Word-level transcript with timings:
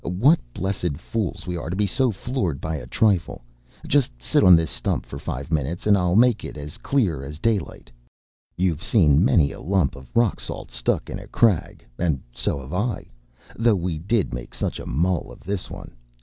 What 0.03 0.39
blessed 0.51 0.97
fools 0.97 1.45
we 1.45 1.55
are 1.57 1.69
to 1.69 1.75
be 1.75 1.85
so 1.85 2.09
floored 2.09 2.59
by 2.59 2.77
a 2.77 2.87
trifle! 2.87 3.43
Just 3.85 4.09
sit 4.19 4.43
on 4.43 4.55
this 4.55 4.71
stump 4.71 5.05
for 5.05 5.19
five 5.19 5.51
minutes, 5.51 5.85
and 5.85 5.95
I’ll 5.95 6.15
make 6.15 6.43
it 6.43 6.57
as 6.57 6.79
clear 6.79 7.23
as 7.23 7.37
daylight. 7.37 7.91
You’ve 8.57 8.83
seen 8.83 9.23
many 9.23 9.51
a 9.51 9.61
lump 9.61 9.95
of 9.95 10.09
rock 10.15 10.39
salt 10.39 10.71
stuck 10.71 11.11
in 11.11 11.19
a 11.19 11.27
crag, 11.27 11.85
and 11.99 12.19
so 12.33 12.59
have 12.61 12.73
I, 12.73 13.11
though 13.55 13.75
we 13.75 13.99
did 13.99 14.33
make 14.33 14.55
such 14.55 14.79
a 14.79 14.87
mull 14.87 15.31
of 15.31 15.41
this 15.41 15.69
one. 15.69 15.91